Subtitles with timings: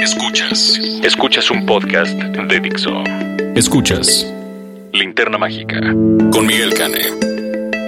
[0.00, 0.76] Escuchas.
[1.04, 3.04] Escuchas un podcast de Dixo.
[3.54, 4.26] Escuchas
[4.92, 5.78] Linterna Mágica
[6.32, 7.00] con Miguel Cane.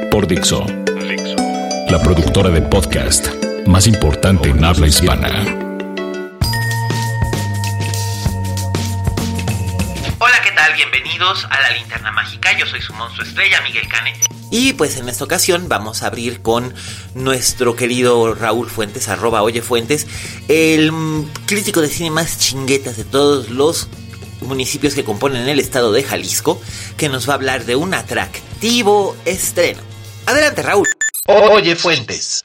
[0.09, 0.65] Por Dixo.
[0.65, 1.37] Dixo.
[1.91, 3.27] La productora de podcast
[3.67, 5.29] más importante en habla hispana.
[10.19, 10.75] Hola, ¿qué tal?
[10.75, 12.57] Bienvenidos a la Linterna Mágica.
[12.57, 14.13] Yo soy su monstruo estrella, Miguel Cane.
[14.51, 16.75] Y pues en esta ocasión vamos a abrir con
[17.15, 20.07] nuestro querido Raúl Fuentes, arroba Oye Fuentes,
[20.49, 20.91] el
[21.47, 23.89] crítico de cine más chinguetas de todos los
[24.41, 26.61] municipios que componen el estado de Jalisco,
[26.97, 29.83] que nos va a hablar de un atractivo estreno.
[30.27, 30.87] Adelante, Raúl.
[31.27, 32.45] Oye Fuentes.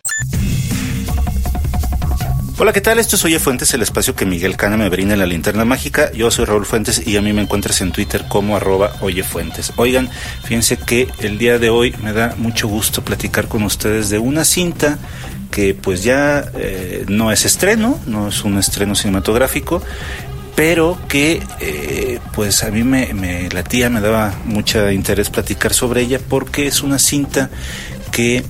[2.60, 3.00] Hola, ¿qué tal?
[3.00, 6.12] Esto es Oye Fuentes, el espacio que Miguel Cana me brinda en la linterna mágica.
[6.12, 9.74] Yo soy Raúl Fuentes y a mí me encuentras en Twitter como arroba Oye Fuentes.
[9.76, 10.08] Oigan,
[10.44, 14.46] fíjense que el día de hoy me da mucho gusto platicar con ustedes de una
[14.46, 15.00] cinta
[15.50, 19.82] que pues ya eh, no es estreno, no es un estreno cinematográfico,
[20.56, 26.02] pero que eh, pues a mí me, me latía, me daba mucho interés platicar sobre
[26.02, 27.50] ella porque es una cinta
[28.12, 28.44] que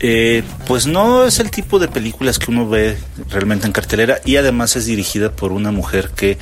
[0.00, 2.98] eh, pues no es el tipo de películas que uno ve
[3.30, 6.38] realmente en cartelera y además es dirigida por una mujer que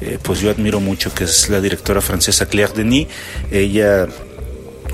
[0.00, 3.06] eh, pues yo admiro mucho, que es la directora francesa Claire Denis.
[3.50, 4.08] Ella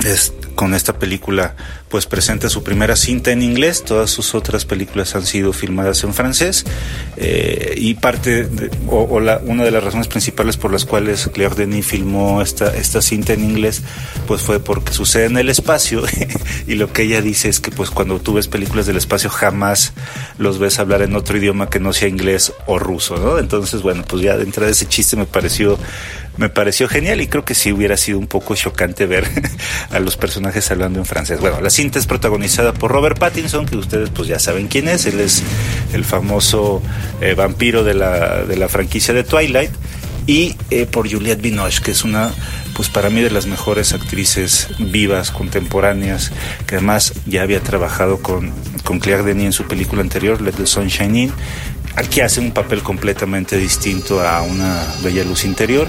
[0.04, 1.56] es con esta película
[1.92, 6.14] pues presenta su primera cinta en inglés, todas sus otras películas han sido filmadas en
[6.14, 6.64] francés
[7.18, 11.28] eh, y parte de, o, o la, una de las razones principales por las cuales
[11.34, 13.82] Claire Denis filmó esta, esta cinta en inglés
[14.26, 16.02] pues fue porque sucede en el espacio
[16.66, 19.92] y lo que ella dice es que pues cuando tú ves películas del espacio jamás
[20.38, 23.38] los ves hablar en otro idioma que no sea inglés o ruso, ¿no?
[23.38, 25.78] Entonces bueno pues ya de entrada ese chiste me pareció
[26.36, 29.28] me pareció genial y creo que sí hubiera sido un poco chocante ver
[29.91, 31.41] a los personajes hablando en francés.
[31.41, 35.06] Bueno, la cinta es protagonizada por Robert Pattinson, que ustedes pues ya saben quién es,
[35.06, 35.43] él es
[35.93, 36.82] el famoso
[37.20, 39.70] eh, vampiro de la, de la franquicia de Twilight,
[40.26, 42.31] y eh, por Juliette Binoche, que es una,
[42.75, 46.32] pues para mí de las mejores actrices vivas, contemporáneas,
[46.66, 48.53] que además ya había trabajado con,
[48.84, 51.32] con Claire Denis en su película anterior, Let the Sunshine In,
[51.97, 55.88] aquí hace un papel completamente distinto a una bella luz interior.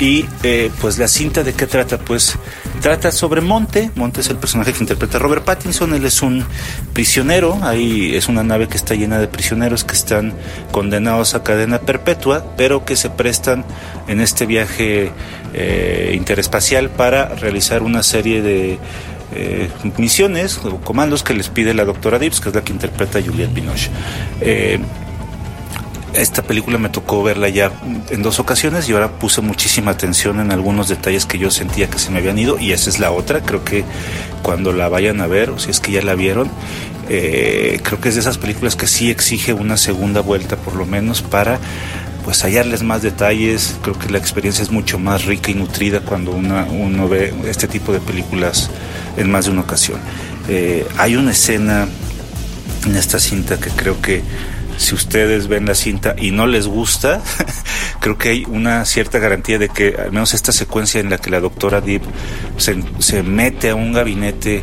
[0.00, 2.36] Y eh, pues la cinta de qué trata, pues
[2.80, 3.90] trata sobre Monte.
[3.94, 5.94] Monte es el personaje que interpreta Robert Pattinson.
[5.94, 6.44] Él es un
[6.92, 7.58] prisionero.
[7.62, 10.34] Ahí es una nave que está llena de prisioneros que están
[10.72, 13.64] condenados a cadena perpetua, pero que se prestan
[14.08, 15.12] en este viaje
[15.54, 18.78] eh, interespacial para realizar una serie de
[19.36, 19.68] eh,
[19.98, 23.54] misiones o comandos que les pide la doctora Dibbs, que es la que interpreta Juliette
[23.54, 23.90] Binoche.
[24.40, 24.78] Eh,
[26.14, 27.72] esta película me tocó verla ya
[28.10, 31.98] en dos ocasiones y ahora puse muchísima atención en algunos detalles que yo sentía que
[31.98, 33.40] se me habían ido y esa es la otra.
[33.40, 33.84] Creo que
[34.42, 36.50] cuando la vayan a ver o si es que ya la vieron,
[37.08, 40.86] eh, creo que es de esas películas que sí exige una segunda vuelta por lo
[40.86, 41.58] menos para
[42.24, 43.76] pues hallarles más detalles.
[43.82, 47.92] Creo que la experiencia es mucho más rica y nutrida cuando uno ve este tipo
[47.92, 48.70] de películas
[49.16, 50.00] en más de una ocasión.
[50.48, 51.86] Eh, hay una escena
[52.86, 54.22] en esta cinta que creo que
[54.76, 57.22] si ustedes ven la cinta y no les gusta,
[58.00, 61.30] creo que hay una cierta garantía de que al menos esta secuencia en la que
[61.30, 62.02] la doctora Deep
[62.56, 64.62] se, se mete a un gabinete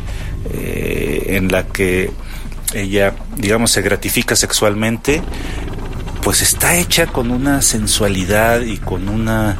[0.50, 2.10] eh, en la que
[2.74, 5.22] ella, digamos, se gratifica sexualmente,
[6.22, 9.58] pues está hecha con una sensualidad y con una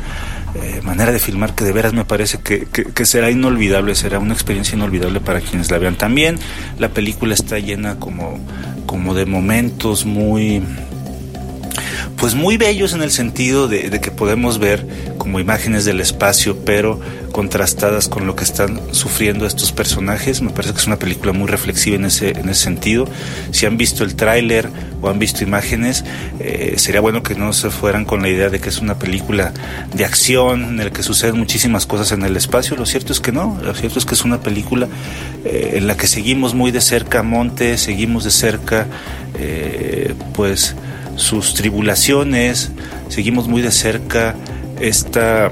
[0.54, 4.18] eh, manera de filmar que de veras me parece que, que, que, será inolvidable, será
[4.18, 5.96] una experiencia inolvidable para quienes la vean.
[5.96, 6.38] También
[6.78, 8.38] la película está llena como,
[8.86, 10.62] como de momentos muy
[12.22, 14.86] pues muy bellos en el sentido de, que podemos ver
[15.18, 17.00] como imágenes del espacio, pero
[17.32, 20.40] contrastadas con lo que están sufriendo estos personajes.
[20.40, 23.08] Me parece que es una película muy reflexiva en ese, en ese sentido.
[23.50, 24.68] Si han visto el tráiler
[25.00, 26.04] o han visto imágenes,
[26.38, 29.52] eh, sería bueno que no se fueran con la idea de que es una película
[29.92, 32.76] de acción en la que suceden muchísimas cosas en el espacio.
[32.76, 34.86] Lo cierto es que no, lo cierto es que es una película
[35.44, 38.86] eh, en la que seguimos muy de cerca Monte, seguimos de cerca,
[39.40, 40.76] eh, pues
[41.16, 42.70] sus tribulaciones,
[43.08, 44.34] seguimos muy de cerca
[44.80, 45.50] esta,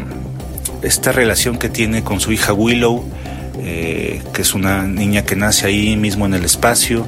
[0.82, 3.04] esta relación que tiene con su hija Willow,
[3.62, 7.06] eh, que es una niña que nace ahí mismo en el espacio.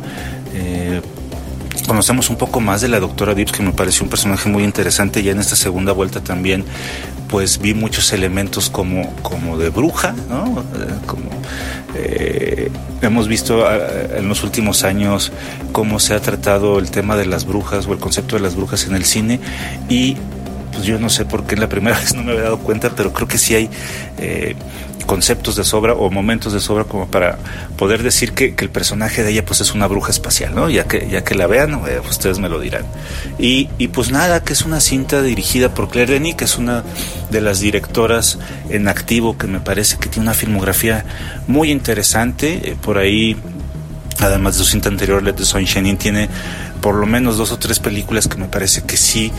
[1.82, 4.64] Eh, conocemos un poco más de la doctora Dips, que me pareció un personaje muy
[4.64, 5.22] interesante.
[5.22, 6.64] Ya en esta segunda vuelta también,
[7.28, 10.60] pues vi muchos elementos como, como de bruja, ¿no?
[10.60, 11.30] Eh, como,
[11.94, 12.70] eh,
[13.00, 15.32] hemos visto eh, en los últimos años
[15.72, 18.86] cómo se ha tratado el tema de las brujas o el concepto de las brujas
[18.86, 19.40] en el cine
[19.88, 20.16] y
[20.72, 23.12] pues yo no sé por qué la primera vez no me había dado cuenta, pero
[23.12, 23.70] creo que sí hay
[25.04, 27.38] conceptos de sobra o momentos de sobra como para
[27.76, 30.70] poder decir que, el personaje de ella pues es una bruja espacial, ¿no?
[30.70, 32.84] Ya que, ya que la vean, eh, ustedes me lo dirán.
[33.38, 36.84] Y, y, pues nada, que es una cinta dirigida por Claire Denis, que es una
[37.30, 38.38] de las directoras
[38.70, 41.04] en activo que me parece que tiene una filmografía
[41.48, 42.70] muy interesante.
[42.70, 43.36] Eh, por ahí,
[44.20, 46.28] además de su cinta anterior, Let the Sunshine tiene
[46.80, 49.32] por lo menos dos o tres películas que me parece que sí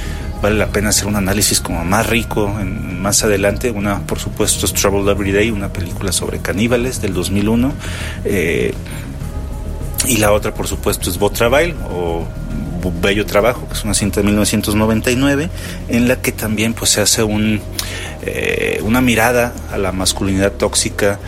[0.44, 3.72] vale la pena hacer un análisis como más rico en, más adelante.
[3.72, 7.74] Una, por supuesto, es Trouble Every Day, una película sobre caníbales del 2001.
[8.26, 8.74] Eh,
[10.06, 12.28] y la otra, por supuesto, es Botrabail o
[13.02, 15.50] Bello Trabajo, que es una cinta de 1999,
[15.88, 17.62] en la que también pues, se hace un,
[18.24, 21.20] eh, una mirada a la masculinidad tóxica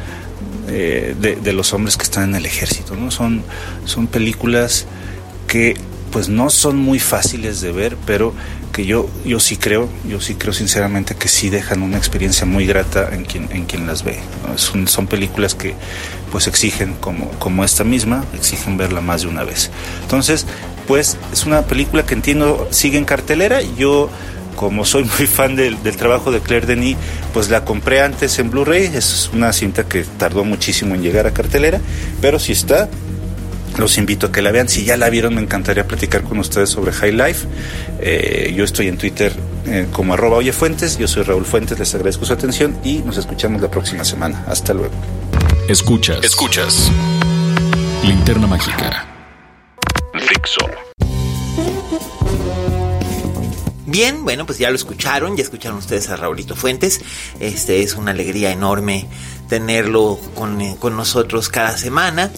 [0.68, 2.97] eh, de, de, los hombres que están en el ejército.
[2.97, 3.11] ¿no?
[3.11, 3.44] Son,
[3.85, 4.85] son películas
[5.47, 5.77] que
[6.12, 8.34] pues no son muy fáciles de ver, pero
[8.72, 12.66] que yo, yo sí creo, yo sí creo sinceramente que sí dejan una experiencia muy
[12.66, 14.19] grata en quien, en quien las ve.
[14.57, 15.75] Son, películas que
[16.31, 19.72] pues exigen, como, como esta misma, exigen verla más de una vez.
[20.02, 20.46] Entonces,
[20.88, 23.62] pues es una película que entiendo sigue en cartelera.
[23.62, 24.10] Yo
[24.56, 26.98] como soy muy fan del, del, trabajo de Claire Denis,
[27.34, 28.92] pues la compré antes en Blu-ray.
[28.94, 31.80] Es una cinta que tardó muchísimo en llegar a cartelera,
[32.22, 32.90] pero si está,
[33.77, 34.69] los invito a que la vean.
[34.69, 37.48] Si ya la vieron, me encantaría platicar con ustedes sobre High Life.
[38.00, 39.33] Eh, yo estoy en Twitter
[39.66, 40.98] eh, como arroba oyefuentes.
[40.98, 44.44] Yo soy Raúl Fuentes, les agradezco su atención y nos escuchamos la próxima semana.
[44.48, 44.94] Hasta luego.
[45.68, 46.24] Escuchas.
[46.24, 46.92] Escuchas.
[48.04, 49.07] Linterna Mágica.
[50.13, 50.62] Fixo.
[53.88, 57.01] Bien, bueno, pues ya lo escucharon, ya escucharon ustedes a Raulito Fuentes.
[57.39, 59.07] Este es una alegría enorme
[59.48, 62.31] tenerlo con, eh, con nosotros cada semana.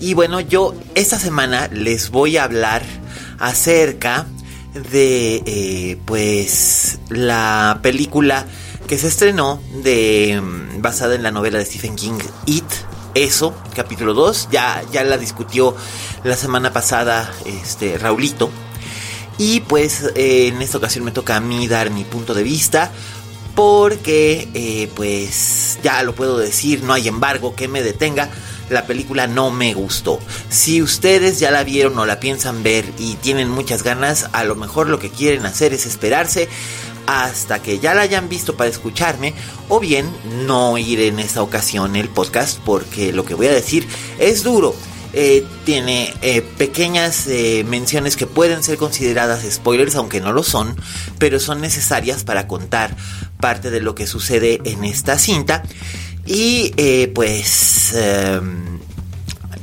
[0.00, 2.82] Y bueno, yo esta semana les voy a hablar
[3.38, 4.26] acerca
[4.92, 8.46] de eh, pues la película
[8.86, 12.64] que se estrenó de mm, basada en la novela de Stephen King It.
[13.14, 15.74] Eso capítulo 2 ya ya la discutió
[16.22, 18.50] la semana pasada este Raulito.
[19.36, 22.92] Y pues eh, en esta ocasión me toca a mí dar mi punto de vista
[23.56, 28.30] porque eh, pues ya lo puedo decir no hay embargo que me detenga
[28.70, 30.18] la película no me gustó.
[30.48, 34.54] Si ustedes ya la vieron o la piensan ver y tienen muchas ganas, a lo
[34.54, 36.48] mejor lo que quieren hacer es esperarse
[37.06, 39.32] hasta que ya la hayan visto para escucharme
[39.70, 40.06] o bien
[40.46, 43.88] no ir en esta ocasión el podcast porque lo que voy a decir
[44.18, 44.74] es duro.
[45.14, 50.76] Eh, tiene eh, pequeñas eh, menciones que pueden ser consideradas spoilers, aunque no lo son,
[51.18, 52.94] pero son necesarias para contar
[53.40, 55.62] parte de lo que sucede en esta cinta.
[56.30, 58.78] Y eh, pues em,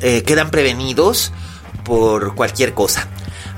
[0.01, 1.31] eh, quedan prevenidos
[1.83, 3.07] por cualquier cosa.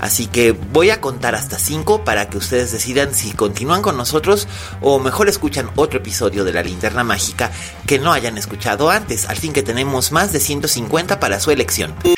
[0.01, 4.47] Así que voy a contar hasta 5 para que ustedes decidan si continúan con nosotros
[4.81, 7.49] o mejor escuchan otro episodio de la linterna mágica
[7.87, 11.95] que no hayan escuchado antes, al fin que tenemos más de 150 para su elección.
[12.03, 12.17] 5,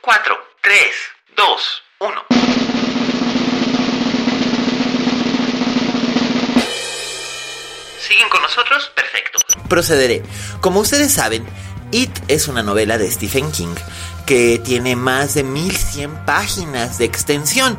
[0.00, 0.78] 4, 3,
[1.36, 2.22] 2, 1.
[8.00, 8.90] ¿Siguen con nosotros?
[9.72, 10.22] Procederé.
[10.60, 11.46] Como ustedes saben,
[11.92, 13.74] It es una novela de Stephen King
[14.26, 17.78] que tiene más de 1100 páginas de extensión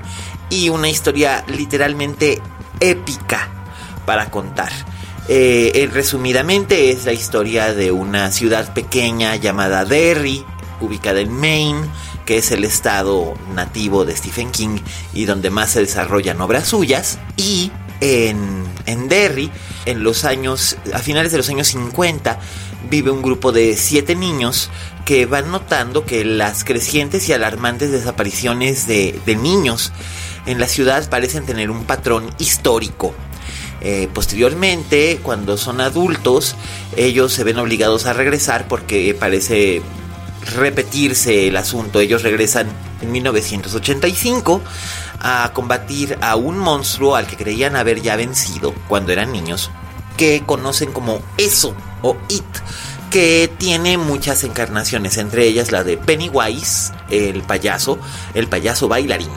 [0.50, 2.42] y una historia literalmente
[2.80, 3.48] épica
[4.08, 4.72] para contar.
[5.28, 10.44] Eh, resumidamente es la historia de una ciudad pequeña llamada Derry,
[10.82, 11.88] ubicada en Maine,
[12.26, 14.80] que es el estado nativo de Stephen King
[15.14, 17.20] y donde más se desarrollan obras suyas.
[17.38, 17.72] Y
[18.04, 19.50] en, Derry,
[19.86, 22.40] en los años, a finales de los años 50,
[22.90, 24.70] vive un grupo de siete niños
[25.06, 29.94] que van notando que las crecientes y alarmantes desapariciones de, niños
[30.46, 33.14] en la ciudad parecen tener un patrón histórico.
[33.82, 36.56] Eh, posteriormente, cuando son adultos,
[36.96, 39.82] ellos se ven obligados a regresar porque parece
[40.56, 42.00] repetirse el asunto.
[42.00, 42.68] Ellos regresan
[43.02, 44.62] en 1985
[45.24, 49.72] a combatir a un monstruo al que creían haber ya vencido cuando eran niños,
[50.18, 52.44] que conocen como eso o It,
[53.10, 57.98] que tiene muchas encarnaciones, entre ellas la de Pennywise, el payaso,
[58.34, 59.30] el payaso bailarín,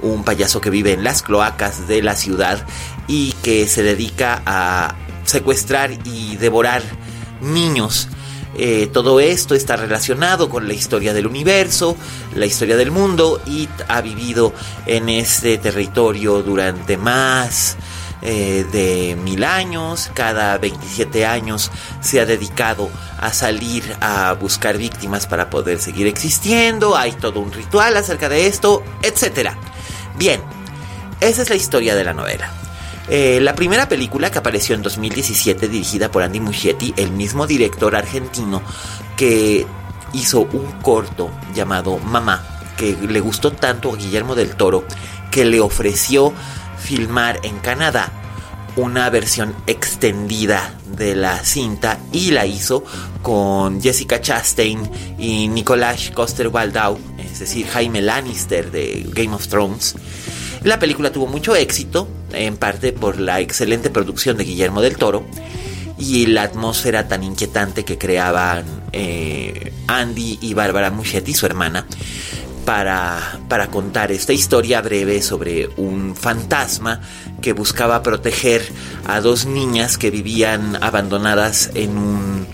[0.00, 2.66] un payaso que vive en las cloacas de la ciudad
[3.06, 6.82] y que se dedica a secuestrar y devorar
[7.40, 8.08] niños
[8.56, 11.96] Eh, todo esto está relacionado con la historia del universo,
[12.34, 13.40] la historia del mundo.
[13.46, 14.52] It ha vivido
[14.86, 17.76] en este territorio durante más
[18.20, 20.10] eh, de mil años.
[20.14, 26.96] Cada 27 años se ha dedicado a salir a buscar víctimas para poder seguir existiendo.
[26.96, 29.50] Hay todo un ritual acerca de esto, etc.
[30.16, 30.40] Bien,
[31.20, 32.61] esa es la historia de la novela.
[33.08, 37.96] Eh, la primera película que apareció en 2017 dirigida por Andy Muschietti, el mismo director
[37.96, 38.62] argentino
[39.16, 39.66] que
[40.12, 42.44] hizo un corto llamado Mamá,
[42.76, 44.84] que le gustó tanto a Guillermo del Toro
[45.30, 46.32] que le ofreció
[46.78, 48.12] filmar en Canadá
[48.76, 52.84] una versión extendida de la cinta y la hizo
[53.20, 59.94] con Jessica Chastain y Nicolás Coster-Waldau, es decir, Jaime Lannister de Game of Thrones.
[60.64, 65.26] La película tuvo mucho éxito, en parte por la excelente producción de Guillermo del Toro
[65.98, 71.84] y la atmósfera tan inquietante que creaban eh, Andy y Bárbara Muschetti, su hermana,
[72.64, 77.00] para, para contar esta historia breve sobre un fantasma
[77.40, 78.62] que buscaba proteger
[79.04, 82.46] a dos niñas que vivían abandonadas en, un,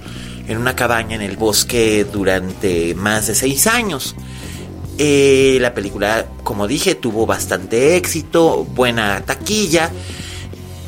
[0.48, 4.14] en una cabaña en el bosque durante más de seis años.
[4.99, 9.90] Eh, la película, como dije, tuvo bastante éxito, buena taquilla.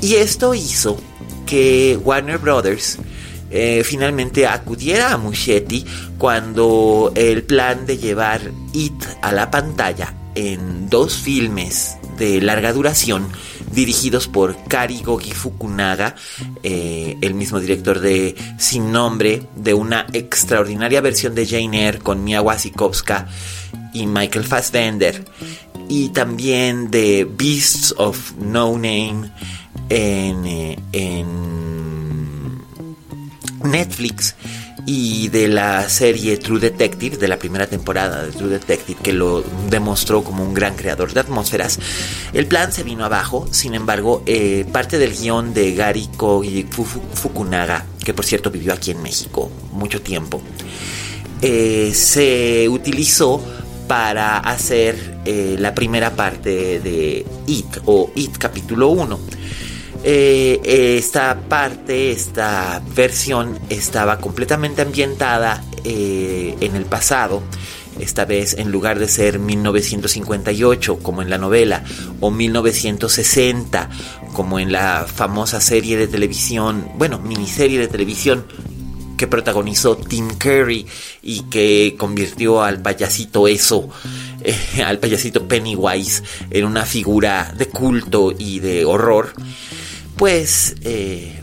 [0.01, 0.99] Y esto hizo
[1.47, 2.99] que Warner Brothers
[3.51, 5.85] eh, finalmente acudiera a Muschetti
[6.19, 8.41] cuando el plan de llevar
[8.73, 13.29] It a la pantalla en dos filmes de larga duración
[13.73, 16.17] dirigidos por Kari Gogi Fukunaga,
[16.63, 22.25] eh, el mismo director de Sin Nombre, de una extraordinaria versión de Jane Eyre con
[22.25, 23.29] Mia Wasikowska
[23.93, 25.25] y Michael Fassbender,
[25.89, 29.31] y también de Beasts of No Name
[29.89, 31.51] en, eh, en
[33.65, 34.35] Netflix
[34.87, 39.45] y de la serie True Detective, de la primera temporada de True Detective, que lo
[39.69, 41.79] demostró como un gran creador de atmósferas,
[42.33, 43.47] el plan se vino abajo.
[43.51, 46.67] Sin embargo, eh, parte del guion de Gary Kogi
[47.15, 50.43] Fukunaga, que por cierto vivió aquí en México mucho tiempo,
[51.43, 53.43] eh, se utilizó
[53.91, 59.19] para hacer eh, la primera parte de It o It capítulo 1
[60.05, 60.61] eh,
[60.97, 67.43] esta parte, esta versión estaba completamente ambientada eh, en el pasado.
[67.99, 71.83] Esta vez, en lugar de ser 1958 como en la novela,
[72.21, 73.91] o 1960
[74.33, 78.47] como en la famosa serie de televisión, bueno, miniserie de televisión
[79.21, 80.87] que protagonizó Tim Curry
[81.21, 83.91] y que convirtió al payasito eso,
[84.43, 89.35] eh, al payasito Pennywise, en una figura de culto y de horror
[90.17, 91.39] pues eh,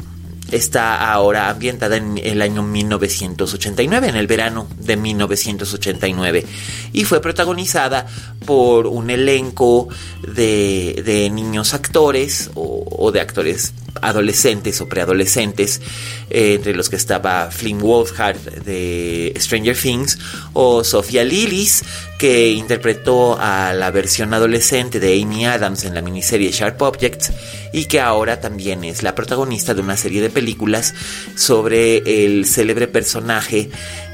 [0.51, 6.45] está ahora ambientada en el año 1989, en el verano de 1989,
[6.93, 8.07] y fue protagonizada
[8.45, 9.87] por un elenco
[10.21, 15.81] de, niños actores o, de actores adolescentes o preadolescentes,
[16.29, 20.17] eh, entre los que estaba Flynn Wolfhard de Stranger Things
[20.53, 21.83] o Sofía Lillis,
[22.17, 27.31] que interpretó a la versión adolescente de Amy Adams en la miniserie Sharp Objects
[27.71, 30.93] y que ahora también es la protagonista de una serie de películas
[31.35, 33.69] sobre el célebre personaje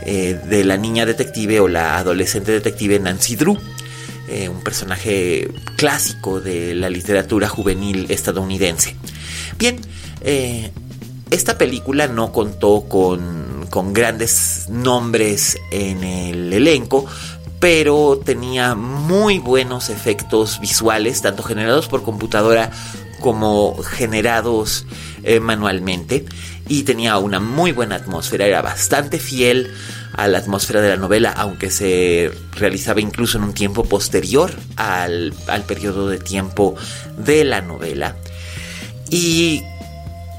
[0.05, 3.57] eh, de la niña detective o la adolescente detective Nancy Drew.
[4.29, 8.95] Eh, un personaje clásico de la literatura juvenil estadounidense.
[9.57, 9.79] Bien,
[10.21, 10.71] eh,
[11.31, 17.05] esta película no contó con, con grandes nombres en el elenco,
[17.59, 22.71] pero tenía muy buenos efectos visuales, tanto generados por computadora
[23.19, 24.85] como generados
[25.23, 26.25] eh, manualmente,
[26.67, 29.73] y tenía una muy buena atmósfera, era bastante fiel
[30.13, 35.33] a la atmósfera de la novela, aunque se realizaba incluso en un tiempo posterior al,
[35.47, 36.75] al periodo de tiempo
[37.17, 38.17] de la novela.
[39.13, 39.63] Y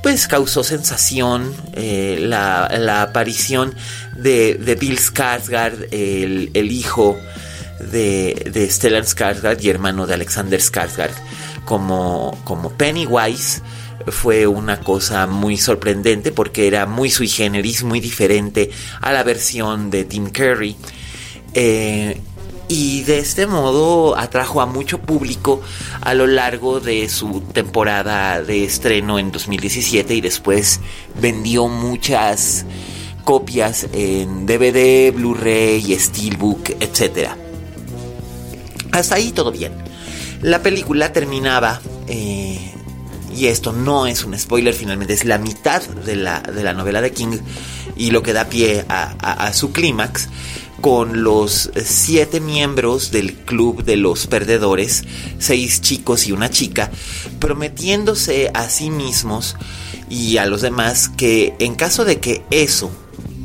[0.03, 3.73] pues causó sensación eh, la, aparición
[4.17, 7.17] de, Bill Skarsgård, el, hijo
[7.93, 11.15] de, de, Stellan Skarsgård y hermano de Alexander Skarsgård,
[11.65, 13.63] como, como Pennywise.
[14.09, 19.89] Fue una cosa muy sorprendente porque era muy sui generis, muy diferente a la versión
[19.89, 20.77] de Tim Curry.
[21.55, 22.21] Eh,
[22.75, 25.63] y de este modo atrajo a mucho público
[26.01, 30.81] a lo largo de su temporada de estreno en 2017 y después
[31.21, 32.67] vendió muchas
[33.23, 37.29] copias en DVD, Blu-ray, Steelbook, etc.
[38.91, 39.73] Hasta ahí todo bien.
[40.43, 42.73] La película terminaba, eh,
[43.37, 47.01] y esto no es un spoiler, finalmente es la mitad de la, de la novela
[47.01, 47.39] de King,
[47.97, 50.29] y lo que da pie a, su clímax
[50.85, 55.05] con los siete miembros del club de los perdedores,
[55.39, 56.91] seis chicos y una chica,
[57.39, 59.57] prometiéndose a sí mismos
[60.11, 62.91] y a los demás que en caso de que eso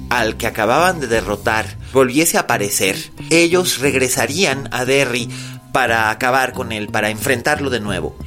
[0.09, 2.97] al que acababan de derrotar volviese a aparecer,
[3.29, 5.29] ellos regresarían a Derry
[5.71, 8.17] para acabar con él, para enfrentarlo de nuevo.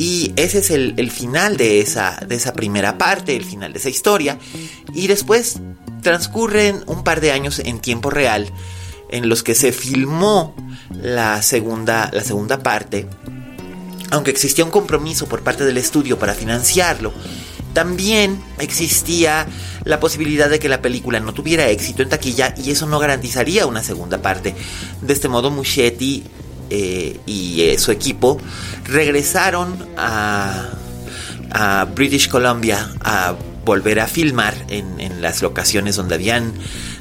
[0.00, 3.90] Y ese es el, final de esa, de esa primera parte, el final de esa
[3.90, 4.38] historia.
[4.94, 5.60] Y después
[6.00, 8.50] transcurren un par de años en tiempo real
[9.10, 10.56] en los que se filmó
[11.02, 13.08] la segunda, la segunda parte.
[14.10, 17.12] Aunque existía un compromiso por parte del estudio para financiarlo,
[17.74, 19.46] también existía
[19.84, 23.66] la posibilidad de que la película no tuviera éxito en taquilla y eso no garantizaría
[23.66, 24.54] una segunda parte.
[25.02, 26.24] De este modo, Muschietti
[26.70, 28.38] eh, y eh, su equipo
[28.84, 30.68] regresaron a,
[31.96, 33.34] British Columbia a
[33.64, 36.52] volver a filmar en, en, las locaciones donde habían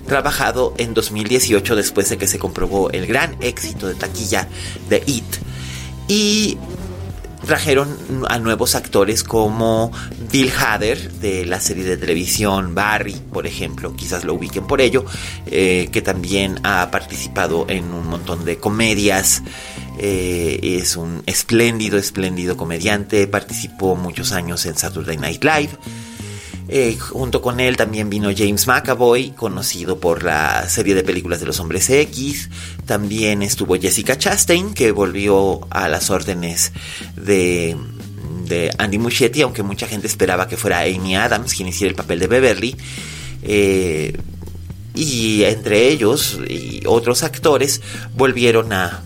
[0.07, 4.47] trabajado en 2018 después de que se comprobó el gran éxito de taquilla
[4.89, 5.23] de It.
[6.07, 6.57] Y
[7.49, 9.91] trajeron a nuevos actores como
[10.31, 15.03] Bill Hader de la serie de televisión Barry, por ejemplo, quizás lo ubiquen por ello,
[15.47, 19.41] eh, que también ha participado en un montón de comedias.
[19.97, 25.71] Eh, es un espléndido, espléndido comediante, participó muchos años en Saturday Night Live.
[26.71, 31.47] Eh, junto con él también vino James McAvoy, conocido por la serie de películas de
[31.47, 32.49] los hombres X.
[32.85, 36.71] También estuvo Jessica Chastain, que volvió a las órdenes
[37.15, 37.75] de,
[38.45, 42.19] de Andy Muschietti, aunque mucha gente esperaba que fuera Amy Adams quien hiciera el papel
[42.19, 42.77] de Beverly.
[43.41, 44.15] Eh,
[44.93, 47.81] y entre ellos y otros actores
[48.15, 49.01] volvieron a,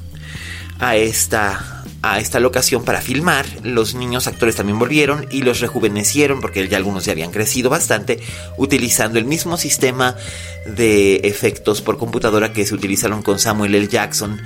[0.80, 3.46] a esta a esta locación para filmar.
[3.64, 8.20] Los niños actores también volvieron y los rejuvenecieron porque ya algunos ya habían crecido bastante
[8.58, 10.16] utilizando el mismo sistema
[10.68, 13.88] de efectos por computadora que se utilizaron con Samuel L.
[13.88, 14.40] Jackson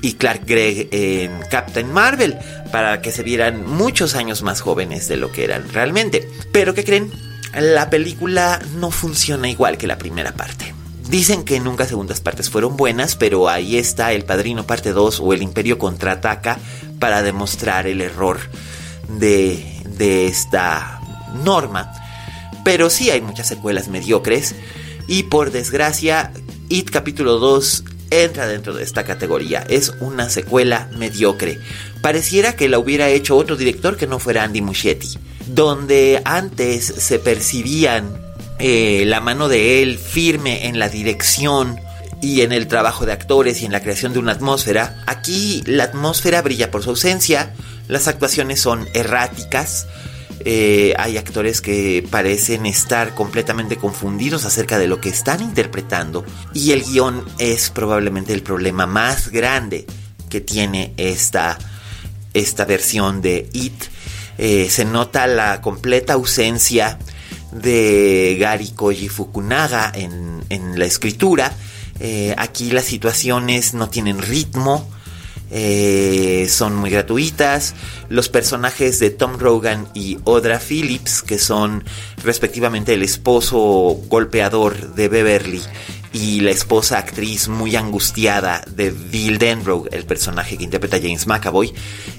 [0.00, 2.36] y Clark Gregg en Captain Marvel
[2.72, 6.28] para que se vieran muchos años más jóvenes de lo que eran realmente.
[6.50, 7.12] Pero ¿qué creen?
[7.54, 10.74] La película no funciona igual que la primera parte.
[11.08, 15.32] Dicen que nunca segundas partes fueron buenas, pero ahí está El Padrino parte 2 o
[15.32, 16.58] El Imperio contraataca
[16.98, 18.38] para demostrar el error
[19.08, 21.00] de, de esta
[21.44, 21.92] norma.
[22.64, 24.56] Pero sí hay muchas secuelas mediocres
[25.06, 26.32] y por desgracia
[26.68, 29.64] It capítulo 2 entra dentro de esta categoría.
[29.68, 31.60] Es una secuela mediocre.
[32.02, 35.18] Pareciera que la hubiera hecho otro director que no fuera Andy Muschietti.
[35.46, 38.25] Donde antes se percibían
[38.58, 41.78] eh, la mano de él firme en la dirección
[42.22, 45.84] y en el trabajo de actores y en la creación de una atmósfera, aquí la
[45.84, 47.52] atmósfera brilla por su ausencia,
[47.88, 49.86] las actuaciones son erráticas,
[50.40, 56.72] eh, hay actores que parecen estar completamente confundidos acerca de lo que están interpretando y
[56.72, 59.86] el guion es probablemente el problema más grande
[60.30, 61.58] que tiene esta,
[62.32, 63.84] esta versión de It.
[64.38, 66.98] Eh, se nota la completa ausencia
[67.62, 71.52] de Gary Koji Fukunaga en, la escritura.
[72.00, 74.88] Eh, aquí las situaciones no tienen ritmo,
[75.50, 77.74] eh, son muy gratuitas.
[78.08, 81.84] Los personajes de Tom Rogan y Audra Phillips, que son
[82.22, 85.62] respectivamente el esposo golpeador de Beverly
[86.12, 91.72] y la esposa actriz muy angustiada de Bill Denbrough, el personaje que interpreta James McAvoy,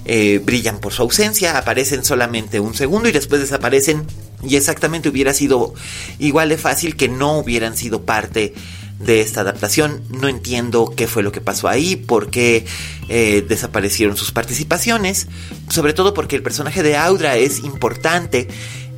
[0.06, 4.06] eh, brillan por su ausencia, aparecen solamente un segundo y después desaparecen
[4.44, 5.74] y exactamente hubiera sido
[6.20, 8.54] igual de fácil que no hubieran sido parte
[9.00, 10.04] de esta adaptación.
[10.10, 12.66] No entiendo qué fue lo que pasó ahí, por qué
[13.10, 15.28] eh, desaparecieron sus participaciones,
[15.70, 18.48] sobre todo porque el personaje de Audra es importante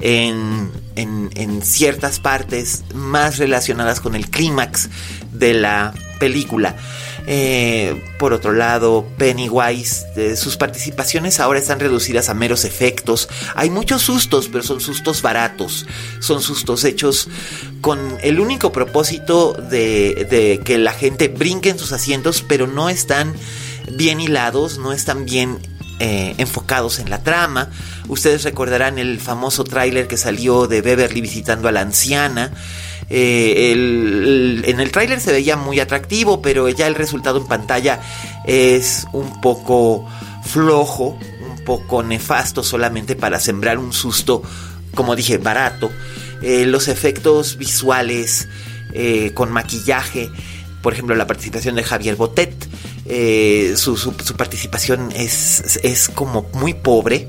[0.02, 4.90] en, en, ciertas partes más relacionadas con el clímax
[5.34, 6.76] de la película.
[7.28, 13.30] Eh, por otro lado, Pennywise, eh, sus participaciones ahora están reducidas a meros efectos.
[13.56, 15.86] Hay muchos sustos, pero son sustos baratos.
[16.20, 17.30] Son sustos hechos
[17.82, 22.90] con el único propósito de, de que la gente brinque en sus asientos, pero no
[22.90, 23.34] están
[23.92, 25.60] bien hilados, no están bien
[26.02, 27.72] eh, enfocados en la trama.
[28.08, 32.54] Ustedes recordarán el famoso tráiler que salió de Beverly visitando a la anciana.
[33.10, 33.74] Eh,
[34.64, 38.00] en el tráiler se veía muy atractivo, pero ya el resultado en pantalla
[38.46, 40.08] es un poco
[40.46, 44.42] flojo, un poco nefasto solamente para sembrar un susto,
[44.96, 45.92] como dije, barato.
[46.42, 48.48] Eh, los efectos visuales
[49.34, 50.32] con maquillaje,
[50.82, 52.56] por ejemplo la participación de Javier Botet,
[53.10, 57.28] eh, su, participación es, es, como muy pobre.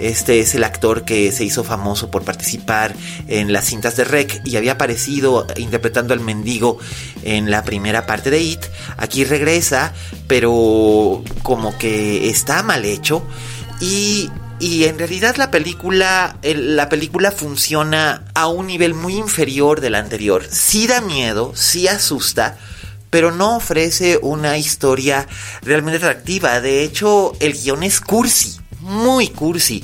[0.00, 2.94] Este es el actor que se hizo famoso por participar
[3.28, 6.78] en las cintas de Rec y había aparecido interpretando al mendigo
[7.22, 8.64] en la primera parte de It.
[8.96, 9.94] Aquí regresa,
[10.26, 13.24] pero como que está mal hecho.
[13.80, 14.28] Y
[14.62, 20.44] y en realidad la película, la película funciona a un nivel muy inferior del anterior.
[20.48, 22.56] Sí da miedo, sí asusta,
[23.12, 25.28] pero no ofrece una historia
[25.60, 26.62] realmente atractiva.
[26.62, 29.82] De hecho, el guion es cursi muy cursi.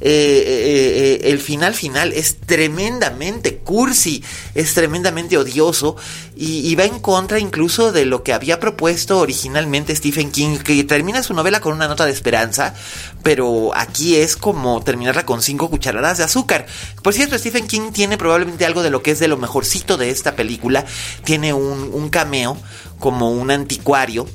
[0.00, 4.22] Eh, eh, eh, el final final es tremendamente cursi,
[4.54, 5.96] es tremendamente odioso
[6.36, 11.22] y, va en contra incluso de lo que había propuesto originalmente Stephen King, que termina
[11.22, 12.74] su novela con una nota de esperanza,
[13.22, 16.66] pero aquí es como terminarla con cinco cucharadas de azúcar.
[17.02, 20.10] Por cierto, Stephen King tiene probablemente algo de lo que es de lo mejorcito de
[20.10, 20.86] esta película,
[21.24, 22.56] tiene un, un cameo
[22.98, 24.26] como un anticuario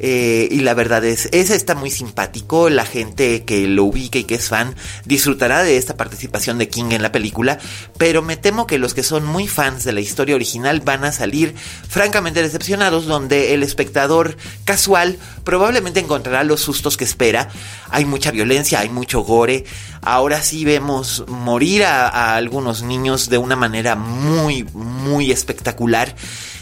[0.00, 2.70] eh, y la verdad es, ese está muy simpático.
[2.70, 6.90] La gente que lo ubica y que es fan disfrutará de esta participación de King
[6.90, 7.58] en la película.
[7.96, 11.12] Pero me temo que los que son muy fans de la historia original van a
[11.12, 11.54] salir
[11.88, 17.48] francamente decepcionados, donde el espectador casual probablemente encontrará los sustos que espera.
[17.90, 19.64] Hay mucha violencia, hay mucho gore.
[20.02, 26.14] Ahora sí vemos morir a algunos niños de una manera muy, muy espectacular.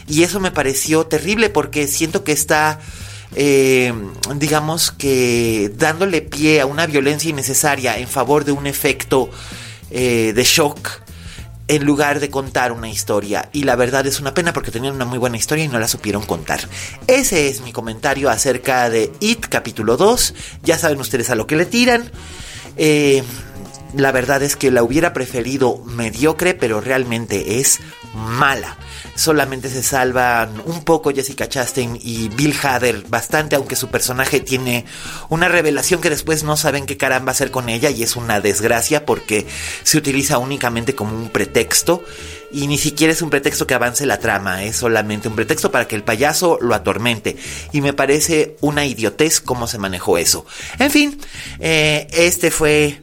[0.08, 2.80] Y eso me pareció terrible porque siento que está
[3.34, 3.92] eh,
[4.36, 9.30] digamos que dándole pie a una violencia innecesaria en favor de un efecto
[9.90, 11.02] eh, de shock
[11.68, 13.48] en lugar de contar una historia.
[13.52, 15.88] Y la verdad es una pena porque tenían una muy buena historia y no la
[15.88, 16.60] supieron contar.
[17.06, 20.34] Ese es mi comentario acerca de It capítulo 2.
[20.62, 22.10] Ya saben ustedes a lo que le tiran.
[22.76, 23.22] Eh,
[23.96, 27.80] la verdad es que la hubiera preferido mediocre, pero realmente es
[28.14, 28.76] mala
[29.16, 34.84] solamente se salvan un poco Jessica Chastain y Bill Hader bastante, aunque su personaje tiene
[35.28, 39.06] una revelación que después no saben qué caramba hacer con ella y es una desgracia
[39.06, 39.46] porque
[39.82, 42.04] se utiliza únicamente como un pretexto
[42.52, 45.88] y ni siquiera es un pretexto que avance la trama, es solamente un pretexto para
[45.88, 47.36] que el payaso lo atormente.
[47.72, 50.46] Y me parece una idiotez cómo se manejó eso.
[50.78, 51.18] En fin,
[51.58, 53.02] eh, este fue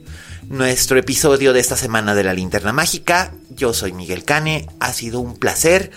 [0.53, 3.33] nuestro episodio de esta semana de la linterna mágica.
[3.49, 5.89] Yo soy Miguel Cane, ha sido un placer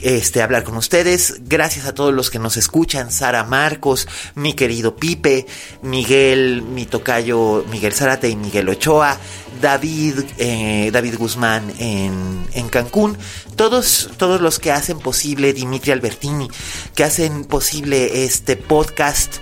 [0.00, 1.42] este, hablar con ustedes.
[1.46, 5.46] Gracias a todos los que nos escuchan, Sara Marcos, mi querido Pipe,
[5.82, 9.18] Miguel, mi tocayo Miguel Zárate y Miguel Ochoa,
[9.60, 13.18] David, eh, David Guzmán en, en Cancún,
[13.56, 16.48] todos, todos los que hacen posible Dimitri Albertini,
[16.94, 19.36] que hacen posible este podcast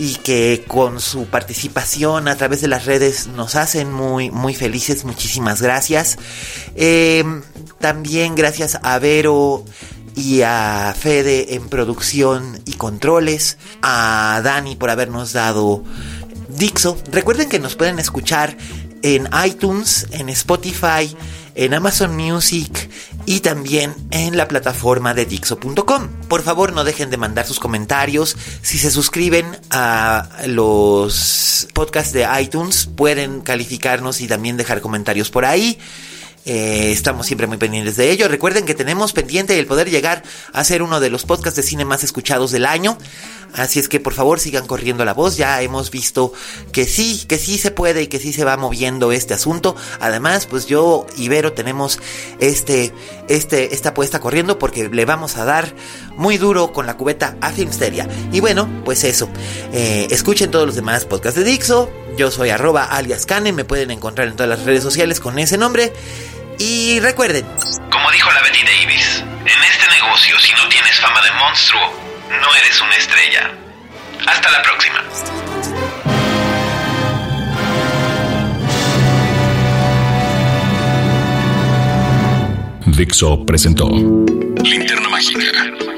[0.00, 5.04] y que con su participación a través de las redes nos hacen muy, muy felices.
[5.04, 6.18] Muchísimas gracias.
[6.76, 7.24] Eh,
[7.80, 9.64] también gracias a Vero
[10.14, 15.82] y a Fede en producción y controles, a Dani por habernos dado
[16.48, 16.96] Dixo.
[17.10, 18.56] Recuerden que nos pueden escuchar
[19.02, 21.12] en iTunes, en Spotify,
[21.56, 22.88] en Amazon Music
[23.28, 26.08] y también en la plataforma de Dixo.com.
[26.28, 28.34] Por favor, no dejen de mandar sus comentarios.
[28.62, 35.44] Si se suscriben a los podcasts de iTunes, pueden calificarnos y también dejar comentarios por
[35.44, 35.78] ahí.
[36.50, 38.26] Eh, estamos siempre muy pendientes de ello.
[38.26, 40.22] Recuerden que tenemos pendiente el poder llegar
[40.54, 42.96] a ser uno de los podcasts de cine más escuchados del año.
[43.52, 45.36] Así es que por favor sigan corriendo la voz.
[45.36, 46.32] Ya hemos visto
[46.72, 49.76] que sí, que sí se puede y que sí se va moviendo este asunto.
[50.00, 52.00] Además, pues yo y Vero tenemos
[52.40, 52.94] este,
[53.28, 55.74] este, esta apuesta corriendo porque le vamos a dar
[56.16, 58.08] muy duro con la cubeta a Filmsteria.
[58.32, 59.28] Y bueno, pues eso.
[59.74, 61.90] Eh, escuchen todos los demás podcasts de Dixo.
[62.16, 63.52] Yo soy arroba alias Cane.
[63.52, 65.92] Me pueden encontrar en todas las redes sociales con ese nombre.
[66.58, 67.46] Y recuerden.
[67.90, 71.80] Como dijo la Betty Davis, en este negocio si no tienes fama de monstruo,
[72.28, 73.50] no eres una estrella.
[74.26, 75.04] Hasta la próxima.
[82.86, 85.40] Dixo presentó Linterna Mágica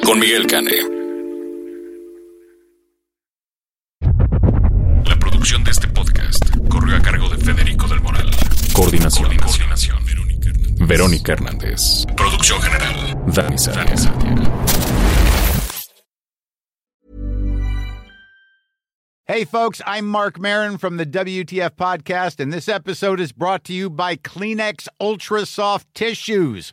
[0.04, 0.72] con Miguel Cane.
[5.06, 8.30] La producción de este podcast corrió a cargo de Federico del Moral.
[8.74, 9.34] Coordinación.
[9.38, 9.89] Coordinación.
[10.90, 12.04] Verónica Hernández.
[12.16, 13.14] Producción general.
[13.32, 13.94] Dani Sadia.
[19.24, 23.72] Hey, folks, I'm Mark Marin from the WTF Podcast, and this episode is brought to
[23.72, 26.72] you by Kleenex Ultra Soft Tissues